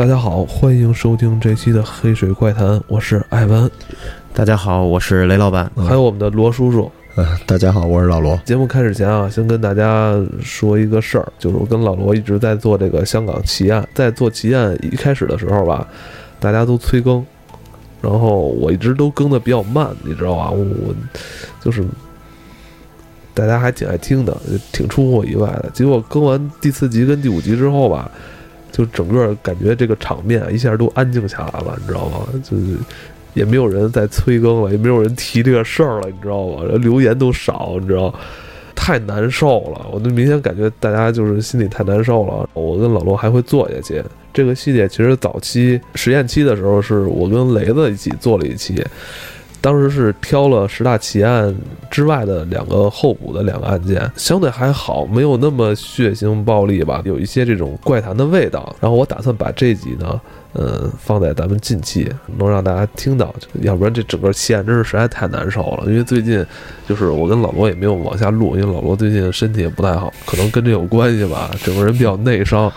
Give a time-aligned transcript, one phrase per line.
[0.00, 3.70] 大家好，欢迎收听这期的《黑水怪谈》，我是艾文。
[4.32, 6.90] 大家好，我是雷老板，还有我们的罗叔叔。
[7.16, 8.34] 嗯，大家好，我是老罗。
[8.46, 15.86] 节目开始前啊，先跟大家说一个事儿，就是我跟老罗一直在做这个香港奇案，在做奇案一开始的时候吧，
[16.40, 17.22] 大家都催更，
[18.00, 20.50] 然后我一直都更的比较慢，你知道吧？
[20.50, 20.64] 我
[21.62, 21.84] 就是
[23.34, 24.34] 大家还挺爱听的，
[24.72, 25.68] 挺出乎我意外的。
[25.74, 28.10] 结果更完第四集跟第五集之后吧。
[28.70, 32.26] 就整个感觉这个场面一下都安静下来了，你知道吗？
[32.42, 32.76] 就是
[33.34, 36.64] 也没有人在催更了，也没有人提这个事儿了，你知道吗？
[36.80, 38.12] 留言都少，你知道，
[38.74, 39.86] 太难受了。
[39.92, 42.48] 我就明显感觉大家就是心里太难受了。
[42.54, 44.02] 我跟老罗还会做下去。
[44.32, 48.84] 这个系列其实早期实验期的时候，是我跟雷子一起做了一期。
[49.60, 51.54] 当时是挑了十大奇案
[51.90, 58.74] 之外的两个候补的两个案件，相对还好，没有那么血腥暴力吧，有一些这种怪谈的味道。
[58.80, 60.20] 然后我打算把这集呢，
[60.54, 65.84] 呃，放在咱们近期能让大家听到，要不然这整个奇案真是实在太难受了。
[65.86, 66.44] 因为最近
[66.88, 72.72] 就是我跟老罗也没有往下录，因为老罗最近身体也不太好，可能跟这有关系吧，整个人比较内伤。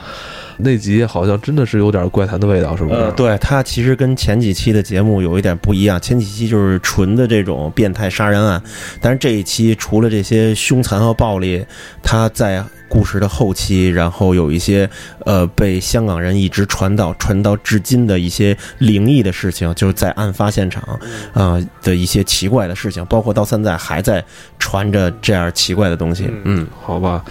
[0.58, 3.12] 那集好像真的是有点怪谈的味道，是不是？
[3.16, 6.00] 对，它其实跟前几期的节目有一点不一样。
[6.00, 8.62] 前几期就是纯的这种变态杀人案，
[9.02, 11.66] 但是这一期除了这些凶残和暴力，
[12.02, 14.88] 它在故事的后期，然后有一些
[15.26, 21.00] 呃被香港人一直传到传到至今的一些灵异的事情，就是在案发现场
[21.34, 24.24] 啊的一些奇怪的事情，包括到现在还在
[24.60, 26.30] 传着这样奇怪的东西。
[26.44, 27.24] 嗯，好吧。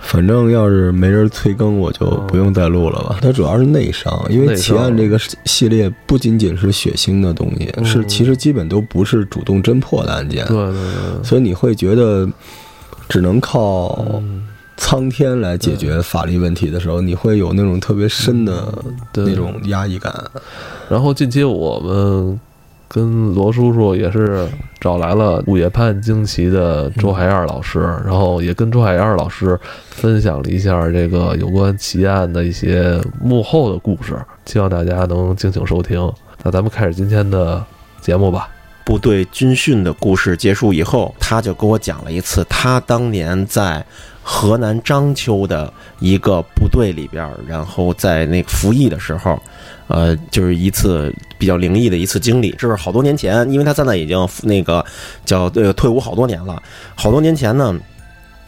[0.00, 3.18] 反正要是没人催更，我就不用再录了吧。
[3.20, 10.46] 它主要是内伤，因为奇案这个系列不仅仅是血腥的东西，是其实基本都不是主动侦破的案件。
[10.46, 11.24] 对对对。
[11.24, 12.28] 所以你会觉得
[13.08, 14.22] 只能靠
[14.76, 18.72] 苍天来解决法律问题的时候，你会有那种特别深的
[19.14, 20.14] 那种压抑感。
[20.88, 22.40] 然后近期我们。
[22.88, 24.48] 跟罗叔叔也是
[24.80, 29.58] 找来了《午夜判惊奇》的周海燕老师，然后也跟周海燕老师
[29.90, 36.10] 分享了一下这个有关奇案的一些幕后的故事，希望大家能敬请收听。
[36.42, 37.62] 那咱们开始今天的
[38.00, 38.48] 节目吧。
[38.88, 43.84] 部队军训的故事结束以后，他就跟我讲了一次他当年在
[44.22, 49.38] 河南章丘的一个部队里边，然后在那服役的时候。
[49.88, 54.82] 呃，就是一次比较灵异的一次经历，这是好多年前，因为他现在已经那个
[55.24, 56.62] 叫呃退伍好多年了，
[56.94, 57.78] 好多年前呢。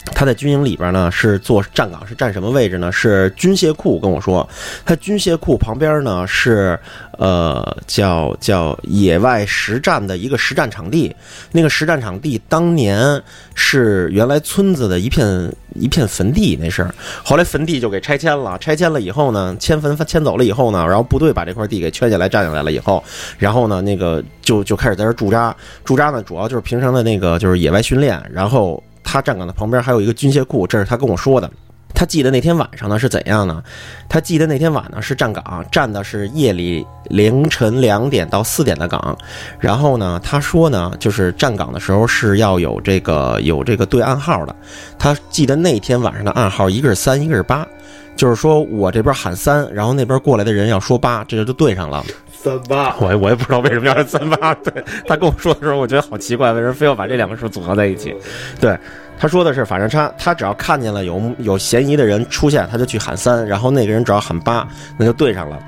[0.05, 2.91] 他在军营里边呢，是做站岗，是站什么位置呢？
[2.91, 3.99] 是军械库。
[3.99, 4.47] 跟我说，
[4.85, 6.77] 他军械库旁边呢是，
[7.17, 11.15] 呃，叫叫野外实战的一个实战场地。
[11.51, 13.21] 那个实战场地当年
[13.53, 16.87] 是原来村子的一片一片坟地，那是。
[17.23, 23.03] 后来坟地就给拆迁了，拆迁了以后呢，迁坟迁走了以后呢，然后部队把这块地给圈下来占下来了以后，
[23.37, 25.55] 然后呢，那个就就开始在这驻扎。
[25.85, 28.83] 驻扎呢，主要就是平常的那个就是野外训练，然后。
[29.11, 31.51] 他站岗的旁边还有一个军械库，这是他跟我说的。
[31.93, 33.61] 他记得那天晚上呢是怎样呢？
[34.07, 39.17] 他记得那天晚上是站岗，站的是夜里凌晨两点到四点的岗。
[39.59, 44.55] 然后呢，他说呢，就是站岗的时候是要有这个有这个对暗号的。
[44.97, 47.67] 他记得那天晚上的暗号，一个是三，一个是八，
[48.15, 52.01] 就是说我这边喊三，然后那边过来的人要说八，这就就对上了。
[52.43, 54.53] 三八，我我也不知道为什么要是三八。
[54.55, 58.15] 对他跟我说的时候，我觉得好奇怪，为什么非要把这两个数组合在一起？
[58.59, 58.75] 对，
[59.19, 65.59] 他说的是，反正他他只要看见了有有嫌疑的人出现，他就去喊三，然后那个人只要喊八，那就对上了。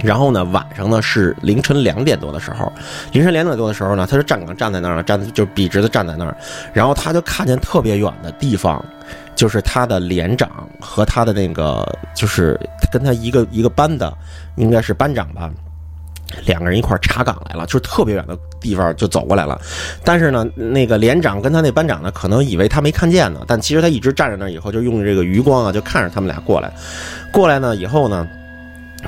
[0.00, 2.72] 然后呢，晚上呢是凌晨两点多的时候，
[3.10, 6.36] 凌晨两点多的时候呢，他就站岗站在那儿了，站就笔直的站在那儿，
[6.72, 8.80] 然后他就看见特别远的地方，
[9.34, 10.48] 就是他的连长
[10.80, 12.56] 和他的那个就是
[12.92, 14.16] 跟他一个一个班的，
[14.54, 15.50] 应该是班长吧。
[16.44, 19.58] 两个人一块查岗来了，就是特别远的地方就走过来了，
[20.04, 26.70] 但是呢，那个连长跟他那班长呢，可能以为他没看见呢，但其实他一直站在那儿，以后就用这个余光啊，就看着他们俩过来，
[27.32, 28.28] 过来呢以后呢，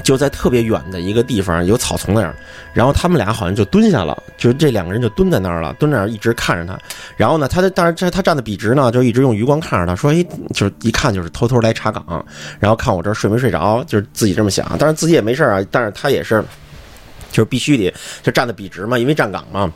[0.03, 2.35] 就在特别远的一个地方有草丛那儿，
[2.73, 6.79] 然后他们俩好像就蹲下了，就这两个人就蹲在那儿了，蹲那儿一直看着他，
[7.17, 10.25] 然后呢，他但是这他站的笔直呢，就一直用余光看着他，说，哎，
[10.55, 12.25] 就是一看就是偷偷来查岗，
[12.59, 16.43] 然后看我这儿睡没睡着，就是自己这么想，但是自己也没事啊，但是他也是。
[17.31, 19.73] 就是必须得就站的笔直嘛，因为站岗嘛，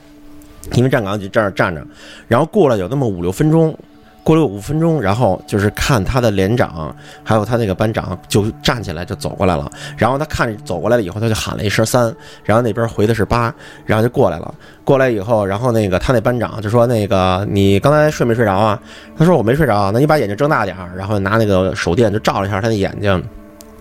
[0.72, 1.84] 因为站岗就在那站着，
[2.28, 3.76] 然后过了有那么五六分钟，
[4.22, 13.54] 过了五分钟，然后就是看他的连长还有他那个班长就站起来就走过来了，然后他看走过来了以后，他就喊了一声三，然后那边回的是八，
[13.84, 18.80] 然后就过来了，过来以后，然后那个他那班长就说那个你刚才睡没睡着啊？
[19.16, 23.22] 他说我没睡着，那你把眼睛睁大点儿，然后拿那个手电就照了一下他的眼睛。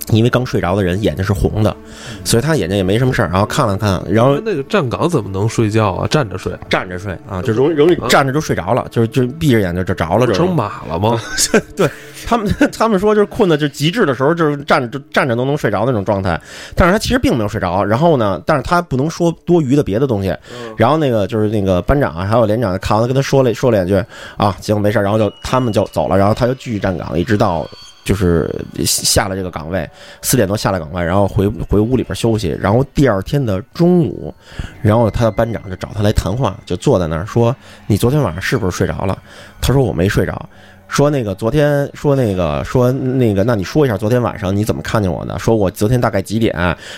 [0.09, 1.75] 因为刚睡着的人眼睛是红的，
[2.23, 3.29] 所以他眼睛也没什么事儿。
[3.29, 6.07] 然后看了看，然后那个站岗怎么能睡觉啊？
[6.07, 11.19] 站着睡，站着睡啊，就容易容易站着就睡着了，就是就闭着眼睛就着了，这成马了吗？
[11.75, 11.89] 对
[12.25, 16.39] 他们， 他们说就是困的就极致的时候，就是站着就站着都能睡着那种状态。
[16.75, 17.83] 但是他其实并没有睡着。
[17.83, 20.35] 然后呢，但是他不能说多余的别的东西。
[20.77, 23.95] 然后那个就是那个班长啊，还有连长看完跟他说了说了两句
[24.37, 24.99] 啊，行没事。
[24.99, 27.65] 然后就他们就走了，然后他就继续站岗，一直到。
[28.03, 28.49] 就是
[28.85, 29.89] 下了这个岗位，
[30.21, 32.55] 四点多下了岗位，然后回回屋里边休息。
[32.59, 34.33] 然后第二天的中午，
[34.81, 37.55] 然后他的班长就找他来谈话，就坐在那儿说
[37.87, 39.17] ：“你昨天晚上是不是睡着了？”
[39.61, 40.49] 他说：“我没睡着。”
[40.89, 45.39] 说那个昨天说那个说那个，那你说一下昨天晚上你怎么看见我的？
[45.39, 46.53] 说我昨天大概几点，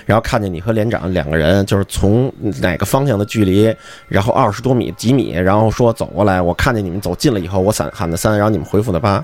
[0.06, 2.30] 然后看见你和连长两个人，就是从
[2.60, 3.74] 哪个方向的距离，
[4.10, 9.24] 然后二十多米几米，然后说走过来，我看见你们走近了以后，我喊喊的三，然后你们回复的八。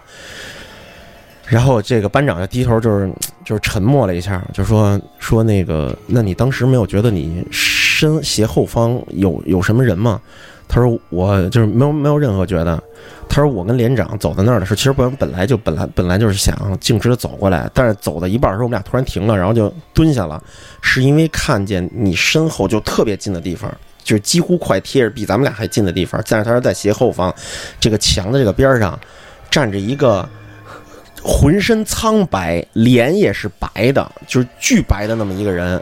[1.51, 3.11] 然后这个班长就低头，就是
[3.43, 10.21] 就是沉默了一下，就说说那个，那你当时没有觉得你身斜后方有有什么人吗？
[10.69, 12.81] 他说我就是没有没有任何觉得。
[13.27, 20.41] 他说我跟连长走到那儿的时候，其实本本来就本来本来就是想径直的走过来，但是走到一半的时候，我们俩突然停了，然后就蹲下了，
[20.81, 23.69] 是因为看见你身后就特别近的地方，
[24.05, 27.33] 就是几乎快贴着比咱们俩还近的地方，但是他说在斜后方
[27.77, 28.97] 这个墙的这个边上
[29.49, 30.25] 站着一个。
[31.23, 35.81] 浑身苍白，脸也是白的，就是巨白的那么一个人。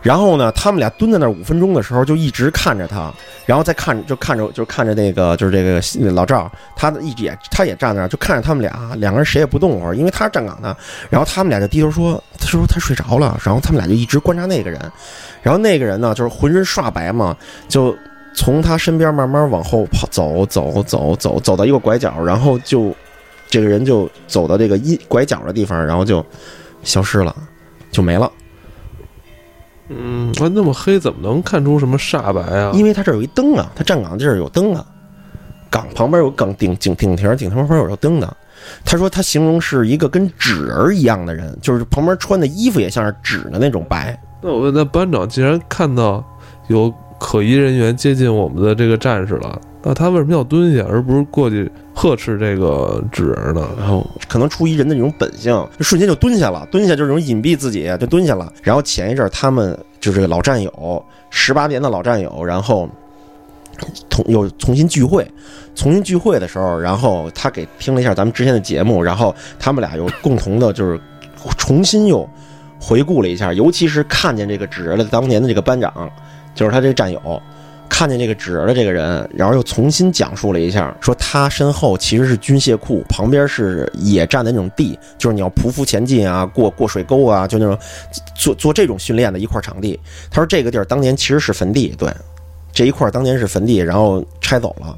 [0.00, 3.12] 然后呢，他们俩蹲在那儿五分钟的时候，就一直看着他，
[3.44, 10.74] 然后再看，就看着，就看着那个，就是这个老赵，他一直也，他也站那儿，就看着他们俩，两个人谁也不动会儿，因为他站岗呢。
[11.10, 13.38] 然后他们俩就低头说，他说他睡着了。
[13.44, 14.80] 然后他们俩就一直观察那个人。
[15.42, 17.36] 然后那个人呢，就是浑身刷白嘛，
[17.68, 17.94] 就
[18.34, 22.94] 从他身边慢慢往后跑，走走走走，走到一个拐角，然后就。
[23.48, 26.24] 这个人就走到这个一拐角的地方，然后就
[26.82, 27.34] 消失了，
[27.90, 28.30] 就没了。
[29.88, 32.72] 嗯，啊，那么黑怎么能看出什么煞白啊？
[32.74, 34.84] 因为他这儿有一灯啊，他站岗地儿有灯啊，
[35.70, 38.36] 岗旁边有岗顶顶顶亭，顶亭旁边有灯的。
[38.84, 44.20] 他说他形容是一个跟纸人一样的人，就是旁边穿的衣服也像是纸的那种白。
[44.42, 46.22] 那我问，那班长既然看到
[46.66, 49.58] 有可疑人员接近我们的这个战士了？
[49.82, 53.68] 那他为什么要蹲下，而不是过去呵斥这个纸人呢？
[53.78, 56.66] 然后可能出于人的这种本性，就瞬间就蹲下了。
[56.70, 58.52] 蹲下就是这种隐蔽自己，就蹲下了。
[58.62, 62.88] 然后前一阵他们就是老战友，十八年的老战友，然后
[64.10, 65.26] 同又重新聚会。
[65.76, 71.00] 重新聚会的时候，然后他给听了一下咱们之前的节目，然后他们俩又共同的，就是
[71.56, 72.28] 重新又
[72.80, 76.10] 回顾了一下，尤其是看见这个纸人的当年的这个班长，
[76.52, 77.40] 就是他这个战友。
[77.88, 87.76] 看见这个纸人的这个人，然后又重新讲述了一下，说他身后其实是军械库，旁边是野战的那种地，就是你要匍匐前进啊，过过水沟啊，就那种
[88.34, 89.98] 做做这种训练的一块场地。
[90.30, 92.12] 他说这个地儿当年其实是坟地，对，
[92.72, 94.96] 这一块当年是坟地，然后拆走了。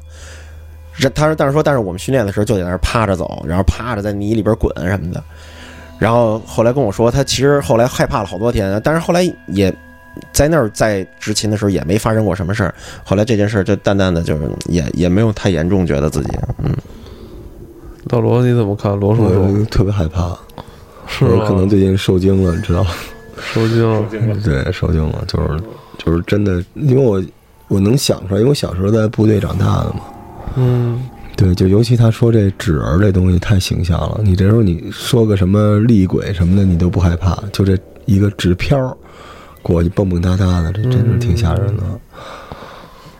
[1.15, 5.23] 他说，但是说，但是我们训练的时候就在那儿趴着走，然后趴着在泥里边滚什么的。
[5.97, 9.73] 然后后来跟我说，他其实后来害怕了好多天，但是后来也。
[10.33, 12.73] 在那儿在执勤的时候也没发生过什么事儿，
[13.03, 16.29] 后来这件事儿就淡淡的，就是也也没有太严重，觉得自己
[16.63, 16.71] 嗯。
[18.05, 18.99] 老罗你怎么看？
[18.99, 20.37] 罗叔叔特别害怕，
[21.07, 22.89] 是可能最近受惊了，你知道吗？
[23.53, 24.05] 受惊了，
[24.43, 25.59] 对，受惊了，就是
[25.97, 27.23] 就是真的，因为我
[27.67, 30.01] 我能想出来，因为我小时候在部队长大的嘛。
[30.55, 38.97] 嗯，对，就尤其他说这纸儿这东西太形象了，你这时候你说个什么厉鬼什么的，你都不害怕，就这一个纸飘。
[39.61, 41.83] 过去蹦蹦哒哒的，这真是挺吓人的。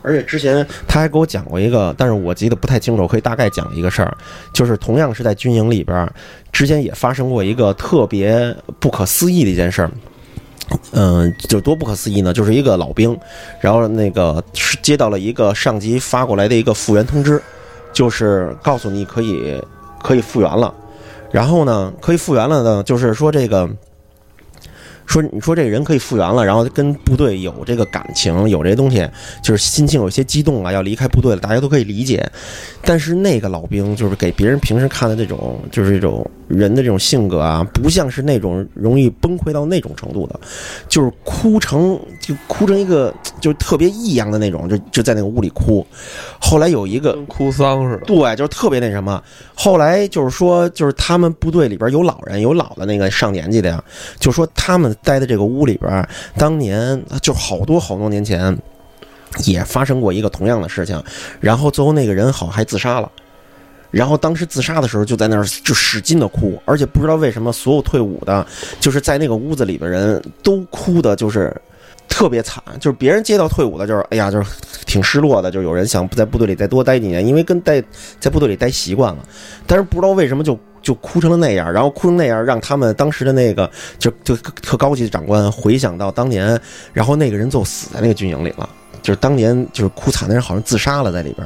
[0.04, 4.18] 而且之前他还给我讲过一个，但是我记得不太清楚，我可以大概讲一个事儿，
[4.52, 6.12] 就是同样是在军营里边，
[6.52, 9.92] 之前也发生过一个特别不可思议的一件事儿。
[10.94, 13.16] 嗯，就多不可思议呢，就是一个老兵，
[13.60, 17.40] 然后那个是接到了一个上级发过来的一个复员通知，
[17.94, 19.62] 就是告诉你可以
[20.02, 20.74] 可以复员了。
[21.30, 23.70] 然后呢，可以复员了呢，就是说这个。
[25.12, 29.06] 说你说这个人可以复原了，然后跟部队有这个感情，有这东西，
[29.44, 32.26] 就是心情有些激动啊，要离开部队了，大家都可以理解。
[32.84, 40.40] 但是那个老兵就是给别人平时看的这种，就是这种人的这种性格啊，不像是那种容易崩溃到那种程度的，
[40.88, 45.86] 就是哭成就哭成一个就特别异样的那种，就就在那个屋里哭。
[46.40, 49.22] 后来有一个哭丧似的，对，就是特别那什么。
[49.56, 53.84] 后来就是说，就是他们部队里边有老人，有老的那个上年纪的呀，
[54.20, 54.96] 就说他们。
[55.04, 58.56] 待的这个屋里边，当年就好多好多年前，
[59.46, 61.02] 也发生过一个同样的事情，
[61.40, 63.10] 然后最后那个人好还自杀了，
[63.92, 68.48] 然后当时自杀的时候就在那儿就使劲的哭，而且不知道为什么所有退伍的，
[68.80, 71.54] 就是在那个屋子里的人都哭的，就是
[72.08, 72.64] 特别惨。
[72.80, 74.50] 就是别人接到退伍的，就是哎呀，就是
[74.86, 77.84] 挺失落的，就是有人想在部队里再多待几年，因为跟待
[78.18, 79.26] 在部队里待习惯了，
[79.68, 83.70] 但是不知道为什么就就哭成了那样，然后哭成那样，让他们当时的那个
[84.00, 86.60] 就就特高级的长官回想到当年，
[86.94, 88.70] 然后那个人就死在那个军营里了，
[89.02, 91.46] 就是当年就是哭惨的人好像自杀了在里边。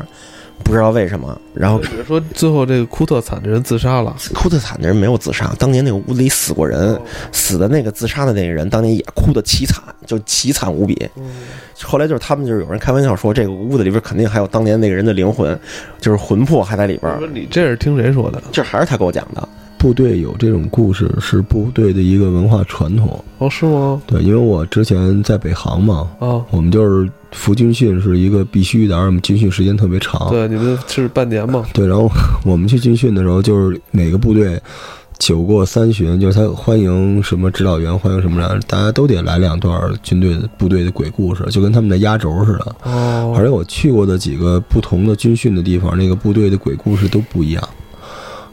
[0.63, 5.53] 不知道为什么，然后比如说最后这个哭特惨的人自杀了，哭特惨的人没有自杀。
[5.59, 6.99] 当年那个屋子里死过人，
[7.31, 11.07] 死的那个自杀的那个人，当年也哭得凄惨，就凄惨无比。
[11.83, 15.57] 后来就是他们就是有人开玩笑说，这个屋子里边肯定还有当年那个人的灵魂，
[15.99, 17.19] 就是魂魄还在里边。
[17.33, 18.41] 你这是听谁说的？
[18.51, 19.47] 这还是他给我讲的。
[19.77, 24.01] 部队有这种故事是部队的一个文化传统哦，是吗？
[24.07, 30.29] 对，因为我之前在北航嘛，啊，我们就是服军训是一个必须的，而我们军训时间特别长。
[30.29, 31.65] 对，你们是半年嘛？
[31.73, 32.09] 对，然后
[32.43, 34.59] 我 们去军训的时候，就是每个部队
[35.19, 42.75] 酒过三巡，就是他欢迎什么指导员，欢迎什么人，大家都得来两段军队的部队的鬼故事，就跟他们的压轴似的。
[42.83, 47.69] 哦，而且我去过的几个不同的军训的地方，那个部队的鬼故事都不一样。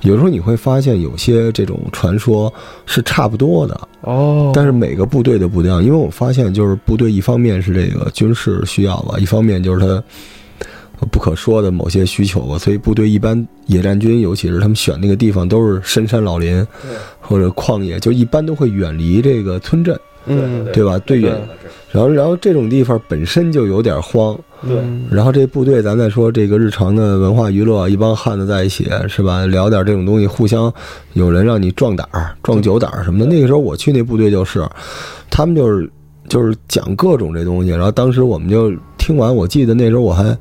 [0.02, 2.52] 有时候你会发现有些这种传说
[2.86, 5.82] 是差不多的哦，但是每个部队的不一样。
[5.82, 12.58] 因为我发现，就是部队一方面是这个军事需要吧，一方面就是它不可说的某些需求吧。
[12.58, 16.66] 所以部队一般野战军，尤其是他们选那个地方都是深山老林
[17.20, 20.98] 或者旷野，就一般都会远离这个村镇，嗯，对吧？
[21.00, 21.40] 对远，
[21.90, 24.36] 然后然后这种地方本身就有点荒。
[24.66, 24.76] 对，
[25.10, 29.44] 然后这部队，咱再说这个日常的文化娱乐，一帮汉子在一起，是吧？
[29.46, 30.72] 聊点这种东西，互相
[31.14, 33.26] 有人让你壮胆儿、壮酒胆儿什么的。
[33.26, 34.64] 那个时候我去那部队就是，
[35.28, 35.90] 他们就是
[36.28, 37.70] 就是讲各种这东西。
[37.70, 40.36] 然后当时我们就听完，我记得那时候我还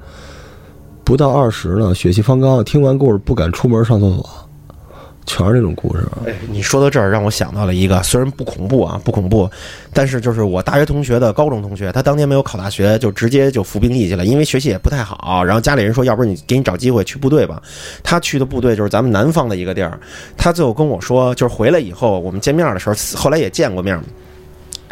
[1.04, 4.30] 不到二十呢，血气方刚，听完故事不敢出门上厕所。
[5.26, 6.04] 全是这种故事。
[6.26, 9.50] 哎，你说到这儿，让我想到了一个，虽然不恐怖啊，不恐怖，
[9.94, 15.44] 但是就是我大学同学的高中同学，他当年没有考大学，就直接就服兵役去了，因为学习也不太好。
[15.44, 17.62] 然后家里人说，要不然你给你找机会去部队吧。
[18.04, 20.00] 他去的部队就是咱们南方的一个地儿。
[20.36, 24.00] 他最后跟我说，就是回来以后，我们见面的时候，后来也见过面。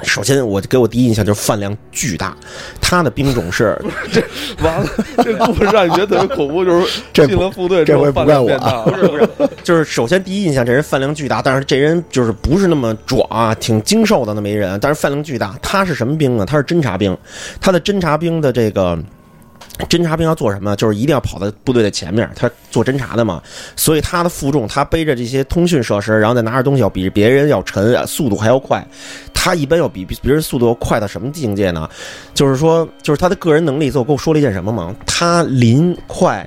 [0.03, 2.35] 首先，我给我第一印象就是饭量巨大，
[2.81, 3.77] 他的兵种是
[4.11, 4.21] 这
[4.63, 4.89] 完了，
[5.23, 8.49] 这故事让你觉得特别恐怖，就是 进了部队这回不怪我，
[8.85, 9.29] 不是不是，
[9.63, 15.55] 就是首先第一印象，这人饭量巨大，但是这人就是不是那么壮啊，挺精瘦的那么一人，但是饭量巨大。
[15.61, 16.45] 他是什么兵呢？
[16.45, 17.17] 他是侦察兵，
[17.61, 18.97] 他的侦察兵的这个。
[19.87, 20.75] 侦察兵要做什么？
[20.75, 23.41] 就是一定要跑到部队的前面，他做侦察的嘛。
[23.77, 28.85] 所以他的负重，他背着这些通讯设施，然后再拿着东西，要比别人要沉，速度还要快。
[29.41, 31.89] 他一般要比别人速度要快到什么境界呢？
[32.33, 33.89] 就是说，就是他的个人能力。
[33.89, 34.93] 最后跟我说了一件什么吗？
[35.05, 36.45] 他临快，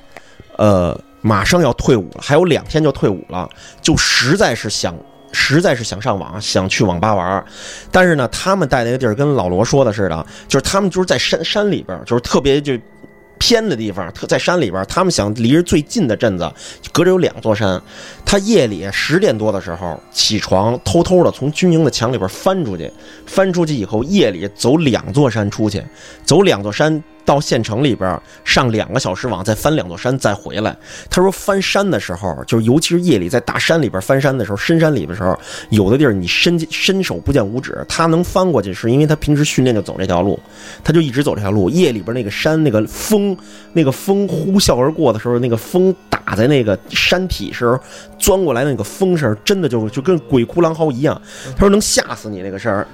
[0.58, 3.48] 呃，马上要退伍了，还有两天就退伍了，
[3.80, 4.94] 就实在是想，
[5.32, 7.42] 实在是想上网，想去网吧玩。
[7.90, 12.78] 但是呢，他们在那个地儿跟老罗说的似的，就是他们就是在山山里边，就是特别就。
[13.42, 16.48] 偏的地方，特在山里边，他们想离着最近的镇子，
[16.92, 17.82] 隔着有两座山。
[18.24, 22.88] 他夜里十点多的时候起床，偷偷的从军营的墙里边翻出去，
[23.26, 25.82] 翻出去以后，夜里走两座山出去，
[26.24, 27.02] 走两座山。
[27.24, 30.76] 到县城里边上两个小时网，再翻两座山再回来。
[31.10, 35.38] 他说翻山的时候，就是尤其是夜里在大山里边翻山的时候，深山里的时候，
[35.70, 37.84] 有的地儿你伸伸手不见五指。
[37.88, 40.38] 他能翻过去，是因为他平时训练就走这条路，
[40.82, 41.70] 他就一直走这条路。
[41.70, 43.36] 夜里边那个山，那个风，
[43.72, 47.78] 那个风呼啸而过的时候，那个风打在那个山体时候，
[48.18, 51.20] 钻过来那个风声，真的就就跟鬼哭狼嚎一样。
[51.54, 52.86] 他说能吓死你那个声儿。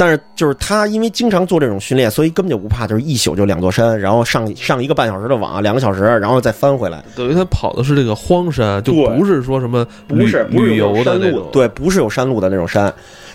[0.00, 7.04] 但是就是他，因为经常做这种训练，所以根本就不怕，就是一宿就两座山，然后上上一个半小时的网，两个小时，然后再翻回来。
[7.14, 12.90] 等于他跑的是这个荒山，就不是说什么不是旅游的那种，对，不是有山路的那种山。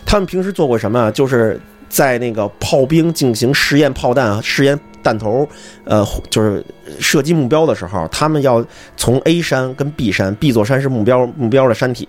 [0.07, 1.12] 他们平时做过什么？
[1.12, 4.79] 就是在那个炮兵进行试验炮弹、试验。
[5.05, 5.47] 弹头，
[5.83, 6.65] 呃，就是
[7.00, 8.65] 射击目标的时候，他们要
[8.97, 12.07] 从 A 山跟 B 山，B 座山是目标目标的山体，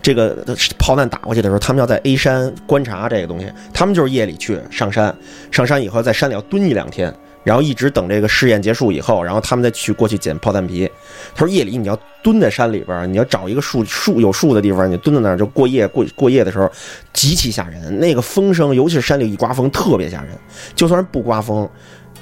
[0.00, 0.46] 这个
[0.78, 3.52] 炮弹打过去的时候，他们要在 A 山观察这个东西。
[3.74, 5.12] 他们就是夜里去上山，
[5.50, 7.12] 上山以后在山里要蹲一两天，
[7.42, 10.88] 然后一直等这个试验结束以后，然后他们再去过去捡炮弹皮。
[11.34, 16.70] 他说夜里你要蹲在山里边，你要找一个树树有树的地方，你蹲在那儿就过夜过过夜的时候
[17.12, 20.30] 极其吓人，那个风声，尤其是山里一刮风特别吓人，
[20.74, 21.68] 就算是不刮风。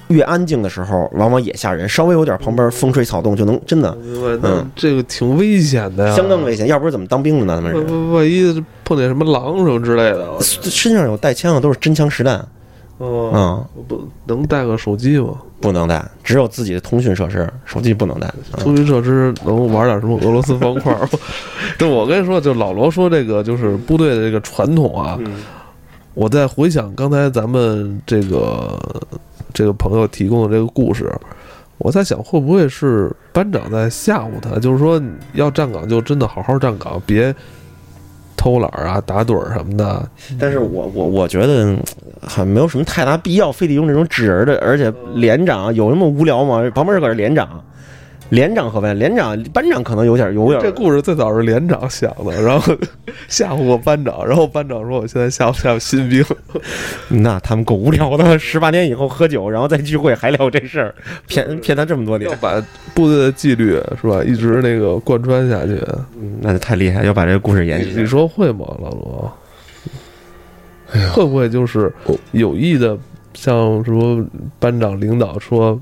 [0.09, 1.89] 越安静的时候，往往也吓人。
[1.89, 3.97] 稍微有点旁边风吹草动，就能真的，
[4.43, 6.67] 嗯，这个挺危险的呀，相当危险。
[6.67, 7.71] 要不是怎么当兵的呢？
[7.73, 12.47] 他们万一碰见什么狼什么之类的，身上有带枪的都是真枪实弹。
[13.01, 15.35] 嗯，嗯，不能带个手机吗？
[15.61, 18.27] 不能带，只有自己的通讯设施，手机不能带。
[18.53, 21.09] 嗯通讯设施能玩点什么俄罗斯方块吗？
[21.79, 25.33] 就，我跟你说，就老罗说这个就是部队的这个传统啊，嗯
[26.13, 28.79] 我在回想刚才咱们这个
[29.55, 31.11] 这个朋友提供的这个故事，
[31.79, 35.01] 我在想会不会是班长在吓唬他，就是说
[35.33, 37.35] 要站岗就真的好好站岗，别
[38.37, 40.07] 偷懒啊、打盹儿什么的。
[40.39, 41.83] 但是我我我觉得嗯
[42.21, 46.69] 好像没有什么太大必要，非得用这种纸人的，而且连长有那么无聊吗？
[46.75, 47.63] 旁边是个连长，
[48.35, 52.75] 连长和班连长班长可能有点有点这故事最早是连长想的，然后
[53.29, 56.25] 吓唬过班长，然后班长说：“我现在吓唬吓唬新兵。
[57.23, 60.95] 那他们够无聊的，十八年以后喝酒，然后再聚会还聊这事儿，
[61.29, 62.61] 骗骗他这么多”年要，把
[62.93, 65.81] 部队的纪律是吧，一直那个贯穿下去。
[66.21, 68.07] 嗯那就太厉害，要把这个故事延续下你。
[68.07, 69.33] 说会吗，老罗？
[71.13, 71.93] 会不会就是
[72.33, 72.99] 有意的，
[73.35, 74.25] 像什么
[74.59, 75.81] 班长领导说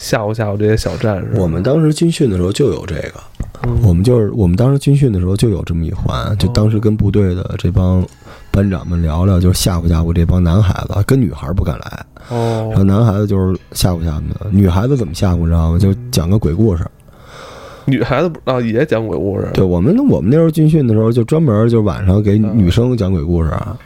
[0.00, 1.38] 吓唬吓唬这些小战士？
[1.38, 3.20] 我们当时军训的时候就有这个，
[3.64, 8.02] 嗯我们就是我们当时军训的时候就有这么一环，就当时跟部队的这帮
[8.50, 15.78] 班长们聊聊，就是吓唬吓唬这帮男孩子，跟女孩不敢来，然后哦，男孩子就是吓唬吓唬的，女孩子怎么吓唬你知道吗？
[15.78, 16.82] 就讲个鬼故事。
[17.86, 19.48] 女孩子不啊也讲鬼故事？
[19.52, 23.76] 对我们，我们那时候军训的时候，就专门就晚上给女生讲鬼故事啊，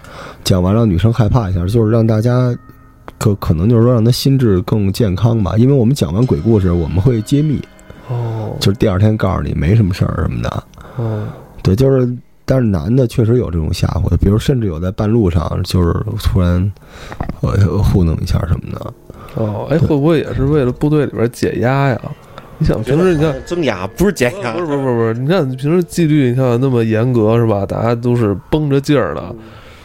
[0.44, 2.54] 讲完让女生害怕一下，就是让大家
[3.18, 5.54] 可可能就是说让他心智更健康吧。
[5.56, 7.60] 因为我们讲完鬼故事，我们会揭秘，
[8.08, 10.64] 哦，就是第二天告诉你没什么事儿什么的。
[10.96, 11.26] 哦，
[11.62, 15.92] 对，就是，但是男的确实有这种吓唬的，比如甚至有在半路上就是
[16.22, 16.72] 突然
[17.40, 18.92] 呃糊弄一下什么的。
[19.34, 22.00] 哦，哎，会不会也是为了部队里边解压呀？
[22.56, 27.66] 你想平时你看，增压不是减压，不是不是不是不是，你看平时纪律你看那么严格是吧？
[27.66, 29.34] 大家都是绷着劲儿的，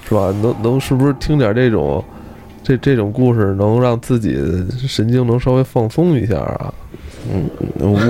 [0.08, 0.32] 是吧？
[0.44, 2.04] 能能是不是听点这种
[2.70, 4.38] 这这种故事，能让自己
[4.88, 6.72] 神经能稍微放松一下啊？
[7.32, 7.50] 嗯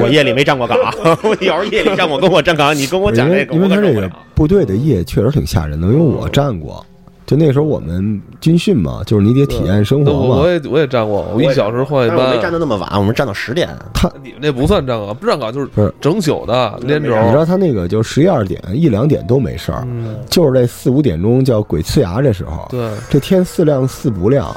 [0.02, 0.78] 我夜里没站过岗，
[1.24, 4.12] 我要是夜里站过跟我站岗，你跟我讲因这个，为因为他这个。
[4.36, 6.86] 部队的夜确实挺吓人的，因为我站过。
[7.30, 10.50] 就那时候我们军训嘛，就是你得体验生活嘛我我。
[10.50, 12.42] 也我也站过，我一小时换一班但我没。
[12.42, 13.70] 站到那么晚，我们站到十点。
[13.94, 17.10] 他你们那不算站岗，不站岗就是不是整宿的连轴。
[17.10, 24.52] 你知道他那个就十一二点、一两点都没事儿，嗯，就是这四五点钟叫鬼呲牙这时候，对，这天似亮似不亮，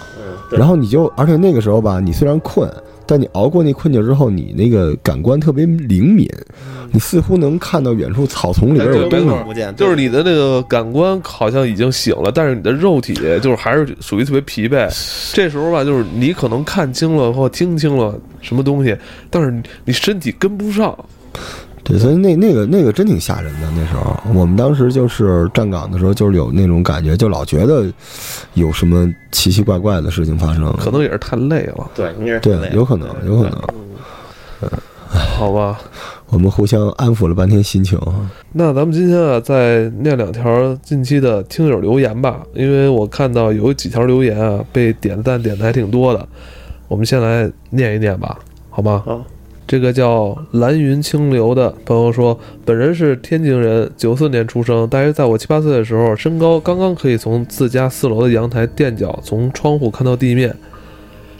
[0.50, 2.66] 然后你就，而且那个时候吧，你虽然困，
[3.06, 6.28] 但你熬过那困境之后，你那个感官特别灵敏，
[6.92, 9.26] 你似乎能看到远处草丛里边有东西
[9.76, 14.88] 就是你的那个感官好像已经醒了，但是你的肉体就是还是属于特别疲惫。
[15.32, 18.96] 这时候吧，就是你可能看清了或听清了什么东西，
[19.30, 20.96] 但是你你身体跟不上。
[21.84, 23.68] 对，所以那那个那个真挺吓人的。
[23.76, 27.92] 那时候我们当时就是站岗的时候，就是有那种感觉，就老觉得
[28.54, 30.72] 有什么奇奇怪怪的事情发生。
[30.78, 33.58] 可能也是太累了，对，应该是对很累，有可能，有可能。
[34.62, 34.70] 嗯
[35.38, 35.78] 好吧？
[36.28, 37.98] 我们互相安抚了半天心情。
[38.52, 46.26] 那咱们今天啊，再念两条近期的听友留言吧，因为我看到有几条留言啊被点赞点的还挺多的，
[46.88, 48.38] 我们先来念一念吧，
[48.70, 49.02] 好吗？
[49.04, 49.22] 好。
[49.72, 60.54] 这个叫蓝云清流的朋友说，本人是天津人，九四年出生，大约在我七八岁的时候，身高刚刚可以从自家四楼的阳台垫脚从窗户看到地面。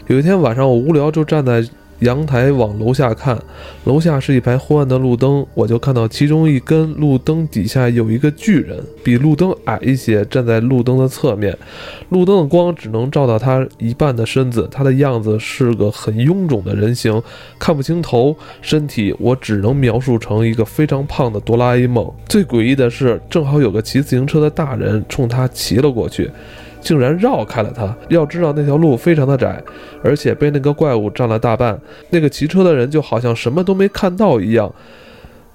[0.07, 1.63] 有一天晚上，我无聊就站在
[2.03, 3.37] 阳台往楼下看，
[3.85, 11.57] 楼下是一排昏暗的路灯，我就看到其中一根路灯底下有一个巨人，比路灯矮一些，站在路灯的侧面，
[12.09, 17.21] 路灯的光只能照到他一半的身子，他的样子是个很臃肿的人形，
[17.57, 22.11] 看不清头，身体我只能描述成一个非常胖的哆啦 A 梦。
[22.27, 26.29] 最诡异的是，正好有个骑自行车的大人冲他骑了过去。
[26.83, 27.95] 竟然绕开了他。
[28.09, 29.59] 要知道那条路非常的窄，
[30.03, 31.79] 而且被那个怪物占了大半。
[32.11, 34.71] 那个骑车的人就好像什么都没看到一样，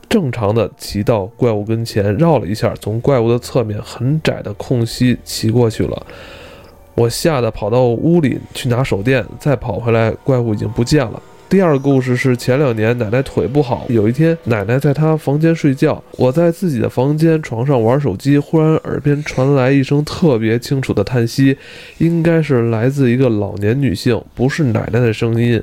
[0.09, 6.07] 正常的骑到怪物跟前，绕了一下，从怪物的侧面很窄的空隙骑过去了。
[6.95, 11.23] 我吓得跑到屋里去拿手电，再跑回来，怪物已经不见了。
[11.49, 21.57] 第二个故事是前两年奶奶腿不好，有一天奶奶在她房间睡觉，我在自己的房间床上玩手机，忽然耳边传来一声特别清楚的叹息，
[21.97, 25.63] 应该是来自一个老年女性，不是奶奶的声音。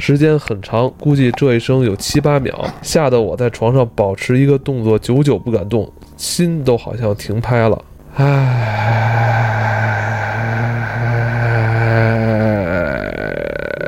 [0.00, 7.84] 时间很长，估计这一声有七八秒，吓得我在床上保持一个动作久久不敢动，心都好像停拍了。
[8.16, 8.26] 唉，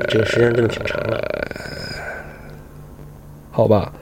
[0.09, 1.24] 这个时间真的挺长的。
[3.57, 3.93] 好吧，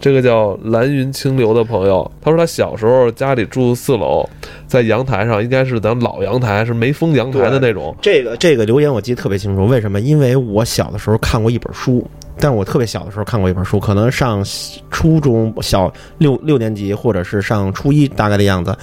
[0.00, 4.28] 这个叫蓝云清流的朋友，他说他小时候家里住四楼，
[4.66, 7.94] 在阳台上，应该是咱老阳台，是没封阳台的那种。
[8.02, 10.00] 这个这个留言我记得特别清楚，为什么？
[10.00, 12.04] 因为我小的时候看过一本书，
[12.40, 14.44] 但我特别小的时候看过一本书，可能上
[14.90, 18.76] 初中小六六年级或者是上初一大概的样子。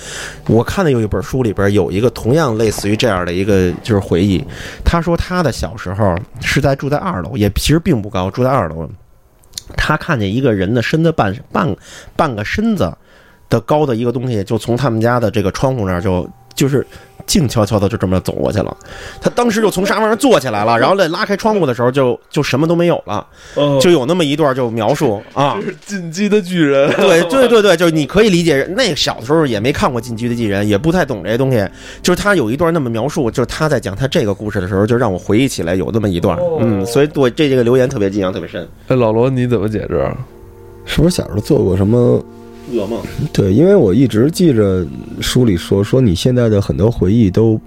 [0.47, 4.41] 我看的有一本书里边有一个同样类似于这样的一个就是回忆，
[4.85, 8.89] 他说他的小时候是在住在二楼，也其实并不高，住在二楼。
[9.75, 11.75] 他看见一个人的身子半半
[12.15, 12.95] 半个身子
[13.49, 16.85] 的高的一个东西，就从他们家的这个窗户那儿就就是
[17.27, 18.75] 静悄悄的就这么走过去了。
[19.19, 25.59] 他当时就从沙发上坐起来了，然后再拉开窗户的时候就就什么都没有了，哦就有那么一段就描述啊。
[25.61, 26.89] 是进击的巨人。
[26.95, 31.67] 对对对对，就是你可以理解，那小的时候也没看过《进击的巨人》，也不太懂这些东西。
[32.01, 36.37] 就是他有一段那么描述，就是他在讲他这个故事的时候，就让我回忆起来有那么一段。
[36.37, 38.67] 哦嗯，所以对这这个留言特别印象特别深。
[38.87, 40.11] 哎，老罗你怎么解释？
[40.85, 42.23] 是不是小时候做过什么？
[42.71, 42.99] 噩梦，
[43.31, 44.85] 对，因为我一直记着
[45.21, 47.59] 书里说，说你现在的很多回忆都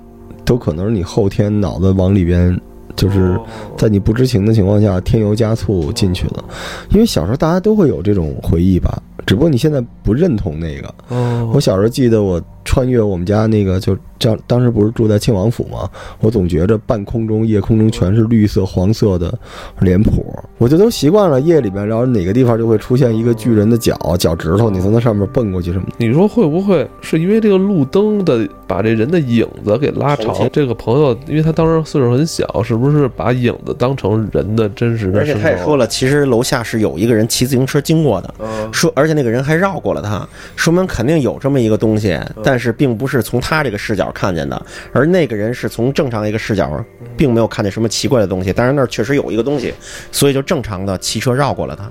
[0.44, 2.58] 都可能是你后天脑子往里边，
[2.96, 3.38] 就是
[3.76, 6.44] 在你不知情的情况下添油加醋进去了。
[6.90, 10.94] 因为小时候大家都会有这种回忆吧，只不过你现在不认同那个。
[11.08, 15.88] 哦，我小时候记得我穿越我们家那个，就叫，当时不是住在庆王府吗？
[16.20, 19.32] 我总觉着半空中、夜空中全是绿色、黄色的
[19.80, 20.22] 脸谱，
[20.58, 25.92] 我就都习惯了夜里边，然后哪个地方就会出现一个巨人的脚、脚趾头，你从那上面蹦过去什么的。
[25.96, 30.46] 你说会不会是因为这个路灯的把这人的影子给拉长？
[30.52, 35.32] 这个朋友，因为他当时岁数很小，是不是把影子当成人的真实的而且？
[35.34, 46.84] 他也说了，其实楼下是有一个人骑自行车经过的，嗯，说而且那个人还绕过了他，说明肯定有这么一个东西，但是并不是从他这个视角看见的，而那个人是从正常一个视角，
[47.16, 49.72] 并没有看见什么奇怪的东西，但是那儿确实有一个东西，
[50.10, 51.90] 所以就正常的骑车绕过了他，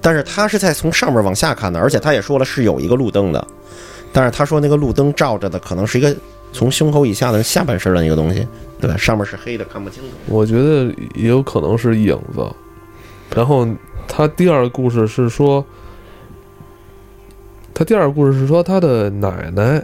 [0.00, 3.46] 但是他是在从上面往下看的，而且他也说了是有一个路灯的，
[4.12, 6.14] 但是他说那个路灯照着的可能是一个
[6.52, 8.46] 从胸口以下的下半身的一个东西，
[8.80, 10.08] 对，上面是黑的，看不清楚。
[10.26, 12.44] 我觉得也有可能是影子。
[13.34, 13.68] 然后
[14.08, 15.64] 他第二个故事是说，
[17.80, 19.82] 他第二个故事是说他的奶奶，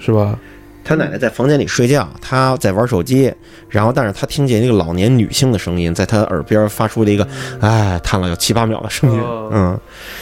[0.00, 0.36] 是吧？
[0.82, 3.32] 他奶奶在房间里睡觉，他在玩手机，
[3.68, 7.24] 然后但是他听见一个老年女性的声音在他耳边发出了一个
[7.60, 9.78] 哎叹了有七八秒的声音，哦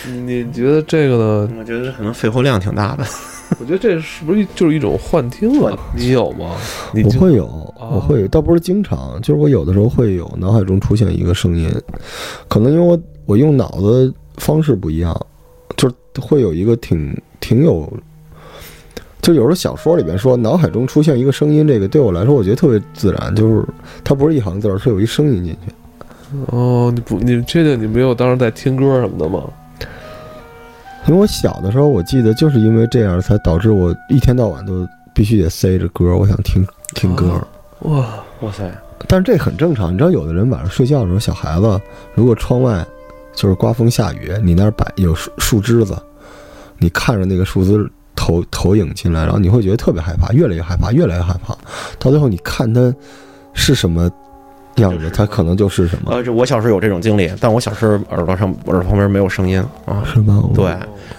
[0.06, 1.50] 嗯，你觉得这个呢？
[1.60, 3.02] 我觉得可能肺活量挺大的。
[3.58, 5.74] 我觉得这是不是就是一种幻听了？
[5.96, 6.54] 你有吗？
[6.92, 11.74] 你就我会有，我会有，倒不是经常，就是我有的时候会有脑海中出现一个声音，
[12.48, 15.24] 可能因为我我用脑子方式不一样，就是
[16.20, 17.90] 会有一个挺挺有，
[19.22, 23.64] 就有时候小说里边说脑海中出现一个声音，这个对我来说我觉得特别自然，就是
[24.02, 25.74] 它不是一行字儿，是有一声音进去。
[26.46, 29.42] 哦，你不，你确定你没有当时在听歌什么的吗？
[31.06, 37.40] 因为我小的时候，我记得就是因为这样，才导致我一天到晚都必须得塞着歌，我想听听歌。
[37.80, 38.70] 哇，哇塞，
[39.06, 41.80] 但是这很正常，你知道，有的人晚上睡觉的时候，小孩子
[42.14, 42.84] 如果窗外
[43.34, 45.96] 就是刮风下雨，你那儿摆有树树枝子，
[46.78, 51.54] 你看着那个树枝投投影进来，然后你会觉得特别害怕，越来越害怕，越来越害怕，
[51.98, 52.94] 到最后你看它
[53.52, 54.10] 是什么
[54.76, 60.02] 样子，它可能就是什么，呃，这我小时候有这种经历，但我小时候耳朵上耳朵旁边没有声音啊。
[60.04, 60.42] 是吗？
[60.54, 60.76] 对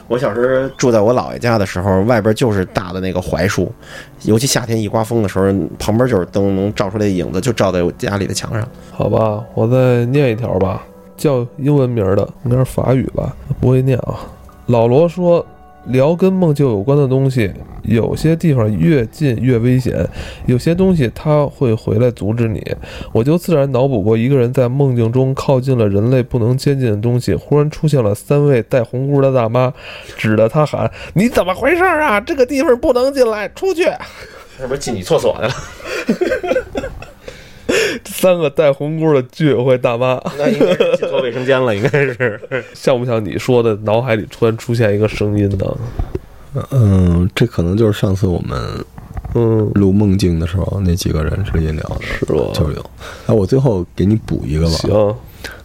[0.07, 3.71] 我小时候住在我姥爷家的时候，外边就是大的那个槐树，
[4.23, 5.45] 尤其夏天一刮风的时候，
[5.79, 8.67] 旁边就是灯，能照出来的影子，就照在我家里的墙上。
[8.91, 10.83] 好吧，我再念一条吧，
[11.17, 14.19] 叫英文名的，应该是法语吧，不会念啊。
[14.67, 15.45] 老罗说，
[15.87, 17.51] 聊跟梦境有关的东西，
[17.83, 20.07] 有些地方越近越危险，
[20.47, 22.63] 有些东西他会回来阻止你。
[23.13, 29.71] 我就自然脑补过一个人在梦境中靠近了人类不能接近的东西，忽然出现了三位戴红箍的大妈，
[30.17, 32.19] 指着他喊：“你怎么回事啊？
[32.19, 33.83] 这个地方不能进来，出去！”
[34.57, 36.54] 是不是进女厕所去了？
[38.05, 42.39] 三个戴红箍的居委会大妈，那应该是进错卫生间了，应该是。
[42.73, 45.77] 像不像你说的脑海里突然出现一个声音呢？
[46.71, 48.57] 嗯，这可能就是上次我们
[49.33, 52.39] 嗯，录梦境的时候那几个人之间聊的，是吧？
[52.53, 52.85] 就是有。
[53.27, 55.15] 哎，我最后给你补一个吧，行，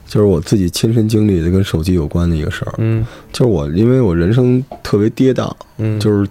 [0.06, 6.28] 就是我自己亲身经历的跟手机有关的一个事儿，嗯就是我因为我人生特别跌宕，嗯，就是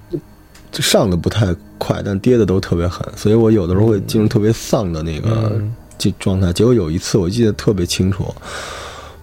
[0.73, 6.53] 上的不太快，但跌的都特别狠，所以我有的时候会进入特别丧的那个嗯这状态。
[6.53, 8.33] 结果有一次我记得特别清楚，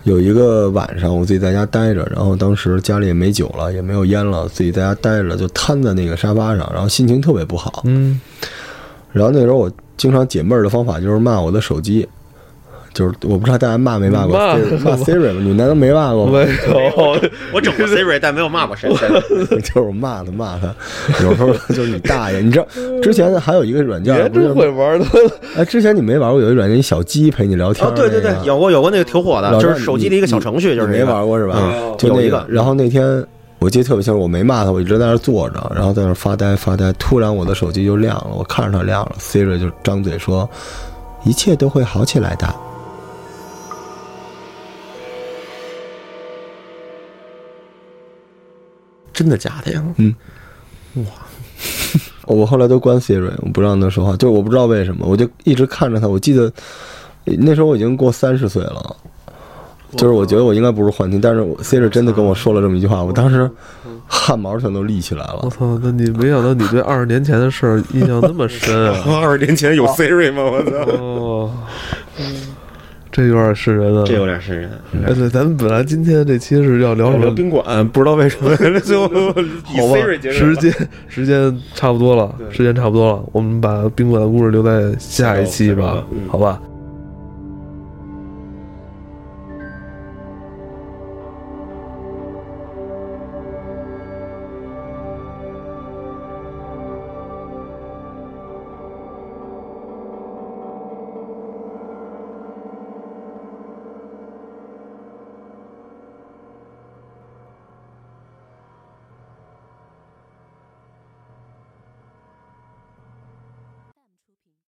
[0.05, 7.83] 有一个晚上我自己在家待着，然后当时家里也没酒了，也没有烟了，自己在家待着就瘫在那个沙发上，然后心情特别不好。
[7.87, 8.21] 嗯
[9.13, 12.07] 然后那时候我经常解闷儿的方法就是骂我的手机，
[12.97, 15.41] 就是我不知道大家骂没骂过骂 Siri- 骂 Siri 吗？
[15.43, 16.33] 你们难道没骂过吗？
[16.33, 17.21] 没有，
[17.53, 18.89] 我整过 Siri，但没有骂过谁。
[19.61, 20.75] 就是骂他骂他，
[21.23, 22.67] 有时候就是你大爷，你知道
[23.03, 25.05] 之前还有一个软件，别不是真会玩的。
[25.59, 31.57] 哎，之前你没玩过有一软件，一小鸡陪你聊天、哦，对对对，有过有过那个挺火的，就是手机的一个小程序，就是你没玩过是吧？
[31.61, 33.23] 嗯就那有一个然后那天
[33.59, 36.91] 我记得特别清楚，我没骂他，我一直在那坐着，然后在那发呆发呆。
[36.95, 40.49] 突然我的手机就亮了，我看着它亮了，Siri 就张嘴说
[41.25, 42.47] ：“一切都会好起来的。
[49.17, 49.83] 真的假的呀？
[49.97, 50.15] 嗯，
[50.97, 51.05] 哇
[52.27, 56.07] 我后来都关 Siri，我不让他说话，就是我不知道为什么，我就一直看着他。
[56.07, 56.53] 我记得
[57.25, 58.95] 那时候我已经过三十岁了，
[59.97, 63.51] 就是我觉得我应该不是幻听，但是我 Siri 真的跟我说了这么一句话，我当时
[64.07, 65.41] 汗毛全都立起来了。
[65.45, 65.79] 我操！
[65.83, 69.03] 那你没想到你对二十年前的事儿印象那么深啊！
[69.23, 70.43] 二十年前有 Siri 吗？
[70.45, 71.51] 我操，哦，
[73.17, 74.05] 这有点瘆人啊！
[74.07, 74.71] 这有点瘆人。
[75.07, 77.31] 哎，对，咱们本来今天这期是要聊什么？
[77.35, 79.07] 宾馆，不知道为什么最后
[79.75, 86.61] 以好吧 Siri 结，束时间时间差不多了，时间差不多了，我们把宾馆的故事留在下一期吧嗯，好吧？